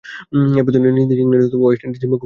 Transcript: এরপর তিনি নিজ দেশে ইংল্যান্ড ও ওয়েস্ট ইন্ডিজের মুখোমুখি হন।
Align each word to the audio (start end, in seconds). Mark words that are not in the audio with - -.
এরপর 0.57 0.71
তিনি 0.75 0.87
নিজ 0.97 1.05
দেশে 1.09 1.21
ইংল্যান্ড 1.23 1.53
ও 1.55 1.57
ওয়েস্ট 1.63 1.81
ইন্ডিজের 1.85 2.07
মুখোমুখি 2.11 2.15
হন। 2.17 2.19